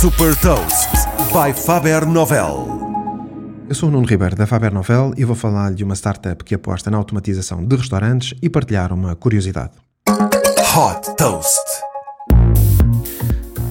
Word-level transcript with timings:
Super 0.00 0.34
Toast 0.36 0.88
by 1.30 1.52
Faber 1.52 2.06
Novel. 2.06 2.66
Eu 3.68 3.74
sou 3.74 3.90
o 3.90 3.92
Nuno 3.92 4.06
Ribeiro 4.06 4.34
da 4.34 4.46
Faber 4.46 4.72
Novel 4.72 5.12
e 5.14 5.26
vou 5.26 5.36
falar 5.36 5.74
de 5.74 5.84
uma 5.84 5.94
startup 5.94 6.42
que 6.42 6.54
aposta 6.54 6.90
na 6.90 6.96
automatização 6.96 7.62
de 7.62 7.76
restaurantes 7.76 8.34
e 8.40 8.48
partilhar 8.48 8.94
uma 8.94 9.14
curiosidade. 9.14 9.72
Hot 10.08 11.16
Toast. 11.18 11.89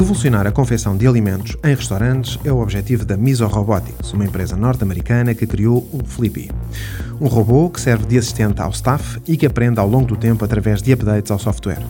Revolucionar 0.00 0.46
a 0.46 0.50
confecção 0.50 0.96
de 0.96 1.06
alimentos 1.06 1.58
em 1.62 1.74
restaurantes 1.74 2.38
é 2.42 2.50
o 2.50 2.62
objetivo 2.62 3.04
da 3.04 3.18
Miso 3.18 3.46
Robotics, 3.46 4.14
uma 4.14 4.24
empresa 4.24 4.56
norte-americana 4.56 5.34
que 5.34 5.46
criou 5.46 5.86
o 5.92 6.02
Flippy. 6.02 6.50
Um 7.20 7.26
robô 7.26 7.68
que 7.68 7.78
serve 7.78 8.06
de 8.06 8.16
assistente 8.16 8.62
ao 8.62 8.70
staff 8.70 9.20
e 9.28 9.36
que 9.36 9.44
aprende 9.44 9.78
ao 9.78 9.86
longo 9.86 10.06
do 10.06 10.16
tempo 10.16 10.42
através 10.42 10.80
de 10.80 10.90
updates 10.94 11.30
ao 11.30 11.38
software. 11.38 11.84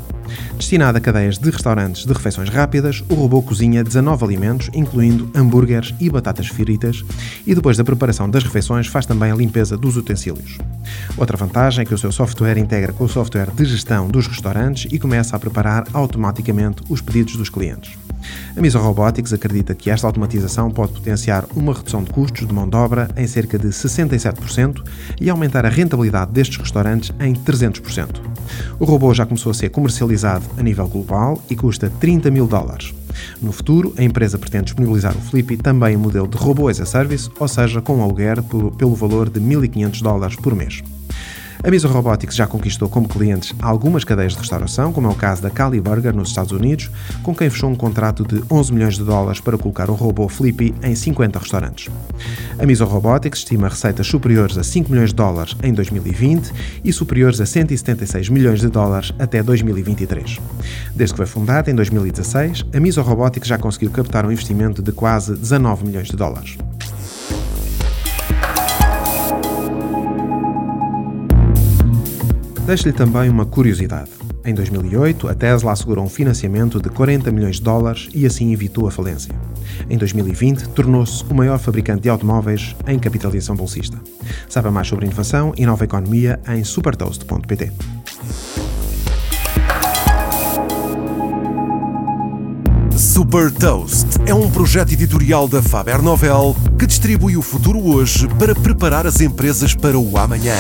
Destinado 0.57 0.99
a 0.99 1.01
cadeias 1.01 1.39
de 1.39 1.51
restaurantes 1.51 2.05
de 2.05 2.13
refeições 2.13 2.49
rápidas, 2.49 3.05
o 3.09 3.15
robô 3.15 3.43
cozinha 3.43 3.85
19 3.85 4.25
alimentos, 4.25 4.71
incluindo 4.75 5.31
hambúrgueres 5.33 5.95
e 6.01 6.11
batatas 6.11 6.49
fritas, 6.49 7.05
e 7.47 7.55
depois 7.55 7.77
da 7.77 7.85
preparação 7.85 8.29
das 8.29 8.43
refeições 8.43 8.89
faz 8.89 9.07
também 9.07 9.31
a 9.31 9.37
limpeza 9.37 9.77
dos 9.77 9.97
utensílios. 9.97 10.59
Outra 11.17 11.37
vantagem 11.37 11.83
é 11.83 11.85
que 11.85 11.95
o 11.95 11.99
seu 11.99 12.11
software 12.11 12.59
integra 12.59 12.93
com 12.93 13.05
o 13.05 13.09
software 13.09 13.53
de 13.55 13.65
gestão 13.65 14.09
dos 14.09 14.27
restaurantes 14.27 14.91
e 14.93 14.99
começa 14.99 15.37
a 15.37 15.39
preparar 15.39 15.85
automaticamente 15.93 16.83
os 16.89 17.01
pedidos 17.01 17.37
dos 17.37 17.49
clientes. 17.49 18.00
A 18.57 18.61
Miso 18.61 18.79
Robotics 18.79 19.33
acredita 19.33 19.75
que 19.75 19.91
esta 19.91 20.07
automatização 20.07 20.71
pode 20.71 20.93
potenciar 20.93 21.47
uma 21.55 21.73
redução 21.73 22.03
de 22.03 22.11
custos 22.11 22.47
de 22.47 22.53
mão 22.53 22.69
de 22.69 22.77
obra 22.77 23.09
em 23.17 23.27
cerca 23.27 23.57
de 23.59 23.69
67% 23.69 24.83
e 25.21 25.31
aumentar 25.31 25.65
a 25.65 25.69
rentabilidade 25.69 26.33
destes 26.33 26.57
restaurantes 26.57 27.13
em 27.21 27.33
300%. 27.33 28.21
O 28.79 28.85
robô 28.85 29.15
já 29.15 29.25
começou 29.25 29.51
a 29.51 29.55
ser 29.55 29.71
comercializado 29.71 30.45
a 30.59 30.63
nível 30.63 30.89
global 30.89 31.43
e 31.49 31.55
custa 31.55 31.91
30 32.01 32.31
mil 32.31 32.47
dólares. 32.47 32.93
No 33.41 33.53
futuro, 33.53 33.95
a 33.97 34.03
empresa 34.03 34.39
pretende 34.39 34.65
disponibilizar 34.65 35.17
o 35.17 35.21
Flippy 35.21 35.57
também 35.57 35.95
em 35.95 35.97
modelo 35.97 36.27
de 36.27 36.37
robô 36.37 36.69
as 36.69 36.81
a 36.81 36.87
service, 36.87 37.31
ou 37.39 37.49
seja, 37.49 37.81
com 37.81 38.03
aluguer 38.03 38.43
pelo 38.77 38.95
valor 38.95 39.31
de 39.31 39.41
1.500 39.41 40.03
dólares 40.03 40.37
por 40.37 40.55
mês. 40.55 40.83
A 41.63 41.71
Miso 41.71 41.89
Robotics 41.89 42.35
já 42.35 42.47
conquistou 42.47 42.89
como 42.89 43.07
clientes 43.07 43.55
algumas 43.61 44.03
cadeias 44.03 44.33
de 44.33 44.39
restauração, 44.39 44.95
como 44.95 45.09
é 45.09 45.11
o 45.11 45.15
caso 45.15 45.43
da 45.43 45.51
Cali 45.51 45.79
Burger 45.79 46.15
nos 46.15 46.31
Estados 46.31 46.53
Unidos, 46.53 46.91
com 47.23 47.35
quem 47.35 47.51
fechou 47.51 47.69
um 47.69 47.75
contrato 47.75 48.27
de 48.27 48.43
11 48.51 48.73
milhões 48.73 48.95
de 48.95 49.05
dólares 49.05 49.41
para 49.41 49.59
colocar 49.59 49.91
o 49.91 49.95
robô 49.95 50.27
Flippy 50.27 50.75
em 50.83 50.95
50 50.95 51.39
restaurantes. 51.39 51.93
A 52.59 52.65
Miso 52.65 52.87
Robotics 52.87 53.41
estima 53.41 53.69
receitas 53.69 54.07
superiores 54.07 54.57
a 54.57 54.65
5 54.65 54.91
milhões 54.91 55.11
de 55.11 55.17
dólares 55.17 55.55
em 55.63 55.75
2020 55.75 56.51
e 56.83 56.93
superiores 56.95 57.41
a 57.43 57.47
176 57.47 58.31
milhões 58.31 58.61
de 58.61 58.69
dólares 58.69 59.13
até 59.19 59.43
2023. 59.43 60.41
Desde 60.95 61.13
que 61.13 61.17
foi 61.19 61.27
fundada 61.27 61.71
em 61.71 61.75
2016, 61.75 62.65
a 62.75 62.81
Miso 62.81 63.03
Robotics 63.03 63.49
já 63.49 63.59
conseguiu 63.59 63.91
captar 63.91 64.25
um 64.25 64.33
investimento 64.33 64.83
de 64.83 64.93
quase 64.93 65.35
19 65.35 65.87
milhões 65.87 66.09
de 66.09 66.17
dólares. 66.17 66.57
Deixo-lhe 72.71 72.93
também 72.93 73.29
uma 73.29 73.45
curiosidade. 73.45 74.11
Em 74.45 74.55
2008, 74.55 75.27
a 75.27 75.35
Tesla 75.35 75.73
assegurou 75.73 76.05
um 76.05 76.09
financiamento 76.09 76.81
de 76.81 76.89
40 76.89 77.33
milhões 77.33 77.57
de 77.57 77.63
dólares 77.63 78.09
e 78.15 78.25
assim 78.25 78.53
evitou 78.53 78.87
a 78.87 78.93
falência. 78.93 79.35
Em 79.89 79.99
2020, 79.99 80.69
tornou-se 80.69 81.25
o 81.25 81.35
maior 81.35 81.59
fabricante 81.59 82.03
de 82.03 82.09
automóveis 82.09 82.77
em 82.87 82.97
capitalização 82.97 83.57
bolsista. 83.57 83.99
Saiba 84.49 84.71
mais 84.71 84.87
sobre 84.87 85.05
inovação 85.05 85.53
e 85.57 85.67
nova 85.67 85.83
economia 85.83 86.39
em 86.47 86.63
supertoast.pt. 86.63 87.73
Super 92.97 93.51
Toast 93.51 94.07
é 94.27 94.33
um 94.33 94.49
projeto 94.49 94.93
editorial 94.93 95.49
da 95.49 95.61
Faber 95.61 96.01
Novel 96.01 96.55
que 96.79 96.87
distribui 96.87 97.37
o 97.37 97.43
futuro 97.43 97.85
hoje 97.85 98.29
para 98.39 98.55
preparar 98.55 99.09
as 99.09 99.21
empresas 99.21 99.75
para 99.75 99.99
o 99.99 100.17
amanhã. 100.17 100.55